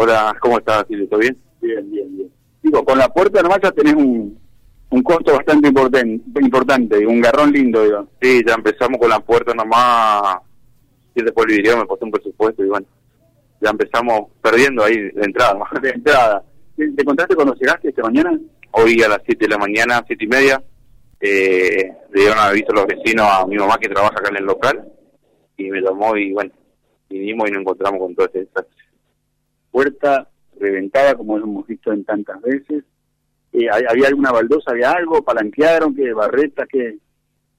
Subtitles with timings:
[0.00, 1.08] Hola, ¿cómo estás, Silvio?
[1.08, 1.36] ¿Todo bien?
[1.60, 2.30] Bien, bien, bien.
[2.62, 4.38] Digo, con la puerta nomás ya tenés un,
[4.90, 8.06] un costo bastante importante, importante, un garrón lindo, digo.
[8.22, 10.36] Sí, ya empezamos con la puerta nomás,
[11.16, 12.86] y después el video me costó un presupuesto y bueno,
[13.60, 15.58] ya empezamos perdiendo ahí de entrada.
[15.82, 16.44] De entrada.
[16.76, 18.38] ¿Te, te contaste cuando llegaste esta mañana?
[18.70, 20.62] Hoy a las 7 de la mañana, siete y media,
[21.18, 24.44] eh, le dieron aviso a los vecinos a mi mamá que trabaja acá en el
[24.44, 24.92] local
[25.56, 26.52] y me llamó y bueno,
[27.10, 28.87] vinimos y nos encontramos con todo este desastre.
[29.78, 32.82] Puerta reventada, como hemos visto en tantas veces.
[33.52, 35.22] Eh, ¿Había alguna baldosa, había algo?
[35.22, 35.94] ¿Palanquearon?
[35.94, 36.12] ¿Qué?
[36.12, 36.66] ¿Barreta?
[36.66, 36.98] ¿Qué,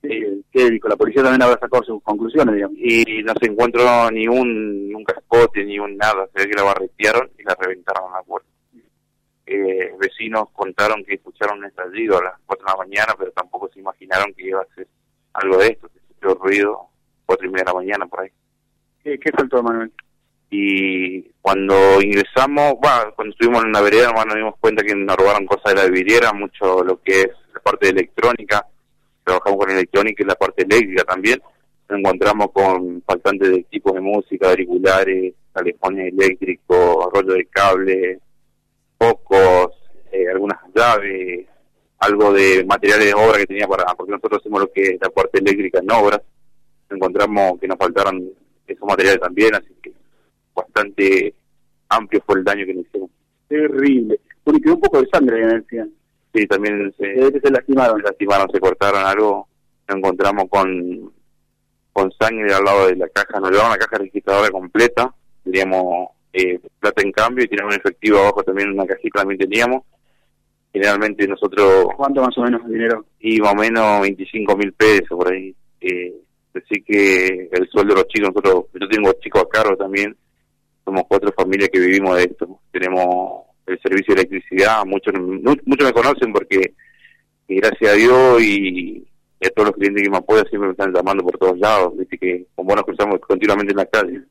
[0.01, 0.89] qué dijo?
[0.89, 2.77] La policía también habrá sacado sus conclusiones, digamos.
[2.77, 7.29] Y no se encontró ni un, cascote, ni un nada, se ve que la barretearon
[7.39, 8.49] y la reventaron a la puerta.
[9.45, 13.69] Eh, vecinos contaron que escucharon un estallido a las 4 de la mañana, pero tampoco
[13.69, 14.89] se imaginaron que iba a ser
[15.35, 16.81] algo de esto, se escuchó ruido
[17.27, 18.29] 4 y media de la mañana por ahí.
[19.05, 19.93] ¿Qué, qué faltó, Manuel?
[20.49, 25.15] Y cuando ingresamos, bueno, cuando estuvimos en la vereda nomás nos dimos cuenta que nos
[25.15, 28.65] robaron cosas de la vidriera, mucho lo que es la parte electrónica,
[29.23, 31.39] trabajamos con electrónica y la parte eléctrica también,
[31.87, 38.19] nos encontramos con faltantes de equipos de música, auriculares, telefones eléctricos, rollo de cable,
[38.97, 39.71] focos,
[40.11, 41.47] eh, algunas llaves,
[41.99, 45.09] algo de materiales de obra que tenía para, porque nosotros hacemos lo que es la
[45.09, 46.21] parte eléctrica en obras,
[46.89, 48.29] encontramos que nos faltaron
[48.65, 49.98] esos materiales también, así que
[50.59, 51.33] bastante
[51.89, 53.09] amplio fue el daño que nos hicieron.
[53.47, 54.19] Terrible.
[54.43, 55.91] Porque quedó un poco de sangre, me decían.
[56.33, 57.97] Sí, también se, se lastimaron.
[57.97, 59.47] se lastimaron, se cortaron algo,
[59.87, 61.11] nos encontramos con
[61.99, 66.59] con sangre al lado de la caja, nos llevaron la caja registradora completa, teníamos eh,
[66.79, 69.83] plata en cambio y teníamos un efectivo abajo también, una cajita también teníamos.
[70.71, 73.05] Generalmente nosotros, ¿Cuánto más o menos el dinero?
[73.19, 75.53] y más o menos 25 mil pesos por ahí.
[75.81, 76.13] Eh,
[76.53, 80.15] así que el sueldo de los chicos, nosotros, yo tengo chicos a cargo también,
[80.89, 82.59] somos cuatro familias que vivimos de esto.
[82.71, 86.73] Tenemos el servicio de electricidad, muchos mu- muchos me conocen porque
[87.47, 89.05] y gracias a Dios y,
[89.43, 92.17] a todos los clientes que me apoyan siempre me están llamando por todos lados, viste
[92.17, 94.21] que como nos cruzamos continuamente en la calle.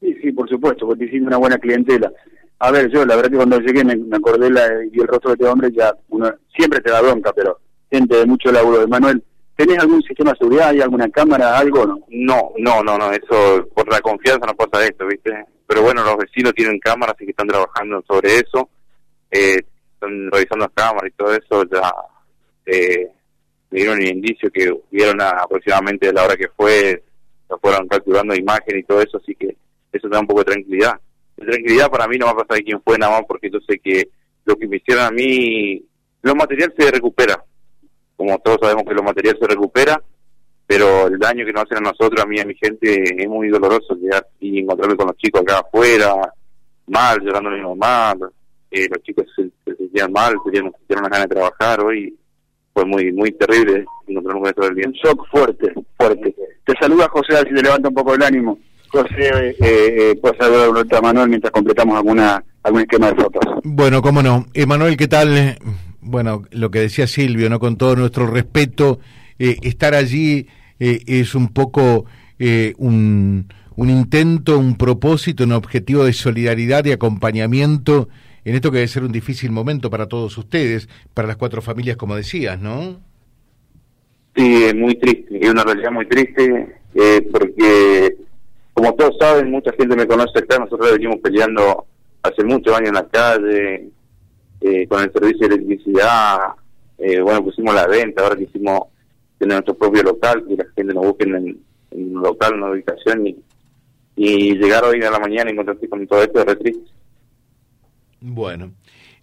[0.00, 2.12] Sí, sí, por supuesto, porque hiciste una buena clientela.
[2.60, 5.34] A ver, yo la verdad que cuando llegué me, acordé la, y el rostro de
[5.34, 7.58] este hombre, ya uno siempre te da bronca, pero
[7.90, 8.86] gente de mucho laburo.
[8.86, 9.22] Manuel,
[9.58, 10.68] ¿tenés algún sistema de seguridad?
[10.68, 11.58] ¿Hay alguna cámara?
[11.58, 11.98] ¿Algo no?
[12.08, 15.32] No, no, no, no, eso por la confianza no pasa esto, ¿viste?
[15.66, 18.70] Pero bueno, los vecinos tienen cámaras y que están trabajando sobre eso,
[19.32, 19.60] eh,
[19.94, 21.92] están revisando las cámaras y todo eso, ya
[22.66, 23.08] eh,
[23.70, 27.02] me dieron el indicio que vieron aproximadamente a la hora que fue,
[27.48, 29.56] se fueron capturando imagen y todo eso, así que
[29.92, 31.00] eso da un poco de tranquilidad.
[31.36, 33.80] De tranquilidad para mí no va a pasar quién fue nada más porque yo sé
[33.80, 34.08] que
[34.44, 35.84] lo que me hicieron a mí,
[36.22, 37.44] lo material se recupera,
[38.18, 40.02] como todos sabemos que lo material se recupera,
[40.66, 43.28] pero el daño que nos hacen a nosotros, a mí y a mi gente, es
[43.28, 46.14] muy doloroso llegar y encontrarme con los chicos acá afuera,
[46.88, 48.14] mal, llorando a mi mamá,
[48.72, 52.12] eh, los chicos se, se sentían mal, tenían, tenían unas ganas de trabajar hoy,
[52.74, 54.88] fue muy muy terrible encontrarnos con esto del bien.
[54.88, 56.34] Un shock fuerte, fuerte.
[56.66, 58.58] Te saluda José, a ver si te levanta un poco el ánimo.
[58.88, 63.42] José, eh, eh, puedes saludar a Manuel mientras completamos alguna algún esquema de fotos.
[63.62, 64.46] Bueno, cómo no.
[64.54, 65.56] Emanuel, ¿qué tal?
[66.08, 67.60] Bueno, lo que decía Silvio, ¿no?
[67.60, 68.98] Con todo nuestro respeto,
[69.38, 70.46] eh, estar allí
[70.80, 72.06] eh, es un poco
[72.38, 73.46] eh, un,
[73.76, 78.08] intento, un propósito, un objetivo de solidaridad y acompañamiento
[78.44, 81.98] en esto que debe ser un difícil momento para todos ustedes, para las cuatro familias,
[81.98, 83.00] como decías, ¿no?
[84.34, 88.16] Sí, es muy triste, es una realidad muy triste, eh, porque
[88.72, 91.84] como todos saben, mucha gente me conoce acá, nosotros venimos peleando
[92.22, 93.88] hace muchos años en la calle,
[94.60, 96.38] eh, con el servicio de electricidad,
[96.98, 98.80] eh, bueno, pusimos la venta, ahora que hicimos
[99.38, 101.60] tener nuestro propio local, que la gente nos busque en,
[101.90, 103.36] en local, en una ubicación, y,
[104.16, 106.90] y llegar hoy a la mañana y encontrarse con todo esto es re triste.
[108.20, 108.72] Bueno,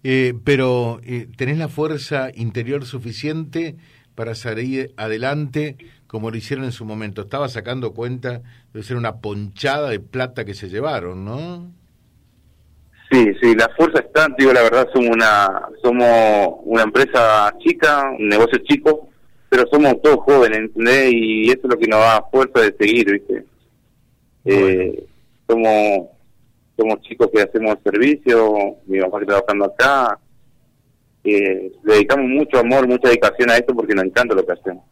[0.02, 3.76] eh, pero eh, ¿tenés la fuerza interior suficiente
[4.14, 5.76] para salir adelante
[6.06, 7.20] como lo hicieron en su momento?
[7.20, 8.40] Estaba sacando cuenta
[8.72, 11.70] de ser una ponchada de plata que se llevaron, ¿no?
[13.16, 18.28] Sí, sí, la fuerza está, digo la verdad, somos una, somos una empresa chica, un
[18.28, 19.08] negocio chico,
[19.48, 21.14] pero somos todos jóvenes, ¿entendés?
[21.14, 23.44] Y eso es lo que nos da fuerza de seguir, ¿viste?
[24.44, 25.06] Eh,
[25.48, 26.08] somos,
[26.76, 30.18] somos chicos que hacemos servicio, mi mamá que está trabajando acá,
[31.24, 34.84] eh, dedicamos mucho amor, mucha dedicación a esto porque nos encanta lo que hacemos.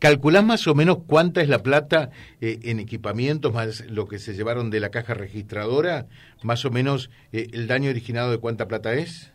[0.00, 2.10] ¿Calculás más o menos cuánta es la plata
[2.40, 6.06] eh, en equipamientos, más lo que se llevaron de la caja registradora?
[6.42, 9.30] ¿Más o menos eh, el daño originado de cuánta plata es?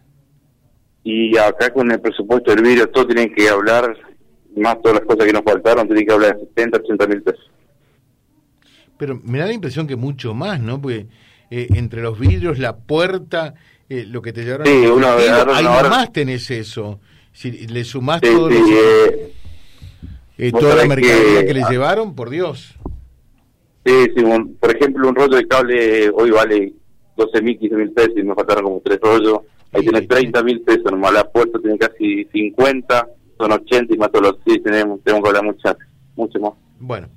[1.03, 3.95] Y acá con el presupuesto del vidrio, todos tienen que hablar,
[4.57, 7.51] más todas las cosas que nos faltaron, tienen que hablar de 70, 80 mil pesos.
[8.97, 10.81] Pero me da la impresión que mucho más, ¿no?
[10.81, 11.05] Porque
[11.51, 13.53] eh, entre los vidrios, la puerta,
[13.87, 14.65] eh, lo que te llevaron.
[14.65, 16.99] Sí, ahora, ahí ahora, más tenés eso.
[17.33, 19.31] Si le sumás sí, todo sí, los- eh,
[20.37, 21.69] eh, toda la mercadería que, que- les ah.
[21.71, 22.75] llevaron, por Dios.
[23.85, 26.73] sí, sí, un- por ejemplo, un rollo de cable hoy vale
[27.17, 29.39] 12 mil, 15 mil pesos y me faltaron como tres rollos.
[29.71, 30.07] Ahí Sí, tenés sí.
[30.07, 34.37] 30 mil pesos, nomás la puerta tiene casi 50, son 80 y más todos los
[34.45, 35.75] sí, tenemos, tenemos que hablar muchas,
[36.15, 36.51] mucho más.
[36.77, 37.07] Bueno,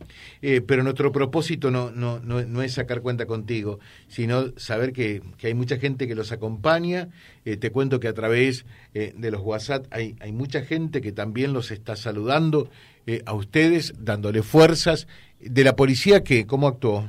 [0.41, 5.21] eh, pero nuestro propósito no, no, no, no es sacar cuenta contigo, sino saber que,
[5.37, 7.09] que hay mucha gente que los acompaña.
[7.45, 8.65] Eh, te cuento que a través
[8.95, 12.69] eh, de los WhatsApp hay, hay mucha gente que también los está saludando
[13.09, 15.09] eh, a ustedes, dándole fuerzas.
[15.41, 16.47] ¿De la policía qué?
[16.47, 17.09] ¿Cómo actuó?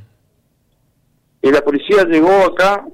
[1.42, 2.86] Y la policía llegó acá,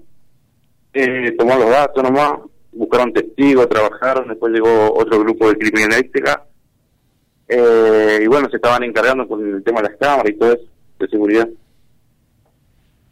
[0.94, 2.40] eh, tomó los datos nomás,
[2.72, 6.46] buscaron testigos, trabajaron, después llegó otro grupo de criminalística,
[7.48, 10.66] eh, y bueno, se estaban encargando con el tema de las cámaras y todo eso,
[11.00, 11.50] de seguridad.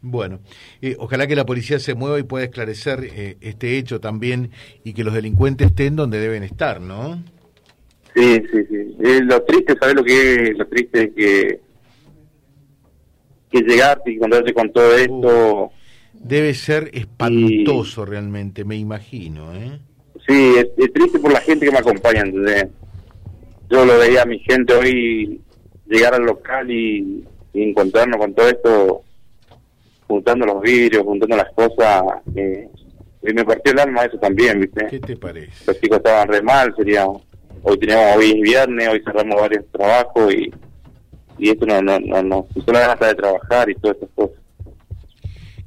[0.02, 0.40] Bueno,
[0.82, 4.52] eh, ojalá que la policía se mueva y pueda esclarecer eh, este hecho también
[4.84, 7.24] y que los delincuentes estén donde deben estar, ¿no?
[8.16, 8.96] Sí, sí, sí.
[9.04, 10.58] Eh, lo triste, ¿sabes lo que es?
[10.58, 11.60] Lo triste es que,
[13.52, 15.72] que llegarte y encontrarte con todo esto,
[16.24, 19.78] Debe ser espantoso realmente, me imagino, ¿eh?
[20.26, 22.68] sí, es, es triste por la gente que me acompaña, ¿entendés?
[23.70, 25.42] Yo lo veía a mi gente hoy
[25.86, 29.04] llegar al local y, y encontrarnos con todo esto,
[30.08, 32.04] juntando los vidrios, juntando las cosas,
[32.36, 32.70] eh,
[33.22, 34.88] y me partió el alma eso también, ¿viste?
[34.90, 35.66] ¿Qué te parece?
[35.68, 37.06] los chicos estaban re mal, sería
[37.64, 40.52] hoy teníamos hoy es viernes, hoy cerramos varios trabajos y
[41.38, 44.38] y esto no no no no puso la ganas de trabajar y todas esas cosas.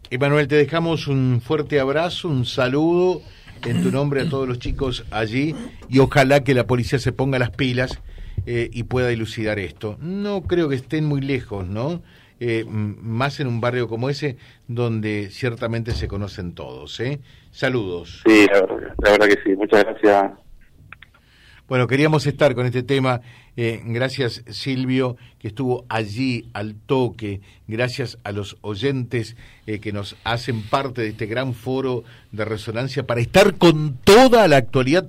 [0.09, 3.23] Emanuel, te dejamos un fuerte abrazo, un saludo
[3.65, 5.57] en tu nombre a todos los chicos allí
[5.89, 8.01] y ojalá que la policía se ponga las pilas
[8.47, 9.97] eh, y pueda dilucidar esto.
[10.01, 12.03] No creo que estén muy lejos, ¿no?
[12.39, 14.37] Eh, más en un barrio como ese
[14.69, 17.19] donde ciertamente se conocen todos, ¿eh?
[17.51, 18.23] Saludos.
[18.27, 19.57] Sí, la verdad, la verdad que sí.
[19.57, 20.46] Muchas gracias.
[21.69, 23.23] Bueno, queríamos estar con este tema.
[23.57, 27.41] eh, gracias Silvio, que estuvo allí al toque.
[27.67, 29.37] Gracias a los oyentes
[29.67, 34.47] eh, que nos hacen parte de este gran foro de resonancia para estar con toda
[34.47, 35.09] la actualidad